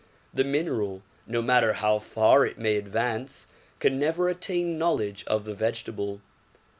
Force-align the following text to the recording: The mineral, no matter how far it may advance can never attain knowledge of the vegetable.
The 0.33 0.43
mineral, 0.43 1.03
no 1.27 1.43
matter 1.43 1.73
how 1.73 1.99
far 1.99 2.43
it 2.43 2.57
may 2.57 2.75
advance 2.75 3.45
can 3.79 3.99
never 3.99 4.29
attain 4.29 4.79
knowledge 4.79 5.23
of 5.25 5.45
the 5.45 5.53
vegetable. 5.53 6.21